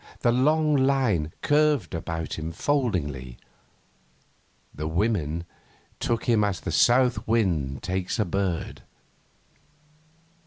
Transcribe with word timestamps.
The 0.21 0.31
long 0.31 0.75
line 0.75 1.31
curved 1.43 1.93
about 1.93 2.39
him 2.39 2.51
foldingly. 2.51 3.37
The 4.73 4.87
women 4.87 5.43
took 5.99 6.23
him 6.25 6.43
as 6.43 6.59
the 6.59 6.71
south 6.71 7.27
wind 7.27 7.83
takes 7.83 8.17
a 8.17 8.25
bird. 8.25 8.81